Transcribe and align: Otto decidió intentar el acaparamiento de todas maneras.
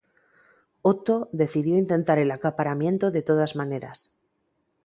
Otto 0.81 1.29
decidió 1.31 1.77
intentar 1.77 2.17
el 2.17 2.31
acaparamiento 2.31 3.11
de 3.11 3.21
todas 3.21 3.55
maneras. 3.55 4.19